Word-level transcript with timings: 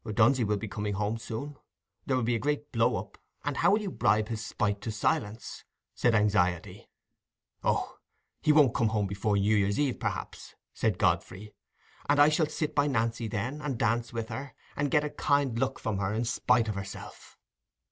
"Dunsey 0.11 0.43
will 0.43 0.57
be 0.57 0.67
coming 0.67 0.95
home 0.95 1.19
soon: 1.19 1.57
there 2.07 2.15
will 2.17 2.23
be 2.23 2.33
a 2.33 2.39
great 2.39 2.71
blow 2.71 2.95
up, 2.95 3.19
and 3.45 3.57
how 3.57 3.69
will 3.69 3.81
you 3.83 3.91
bribe 3.91 4.29
his 4.29 4.43
spite 4.43 4.81
to 4.81 4.91
silence?" 4.91 5.63
said 5.93 6.15
Anxiety. 6.15 6.89
"Oh, 7.63 7.99
he 8.41 8.51
won't 8.51 8.73
come 8.73 8.87
home 8.87 9.05
before 9.05 9.37
New 9.37 9.55
Year's 9.55 9.79
Eve, 9.79 9.99
perhaps," 9.99 10.55
said 10.73 10.97
Godfrey; 10.97 11.53
"and 12.09 12.19
I 12.19 12.29
shall 12.29 12.47
sit 12.47 12.73
by 12.73 12.87
Nancy 12.87 13.27
then, 13.27 13.61
and 13.61 13.77
dance 13.77 14.11
with 14.11 14.29
her, 14.29 14.55
and 14.75 14.89
get 14.89 15.03
a 15.03 15.09
kind 15.11 15.59
look 15.59 15.77
from 15.77 15.99
her 15.99 16.11
in 16.15 16.25
spite 16.25 16.67
of 16.67 16.73
herself." 16.73 17.37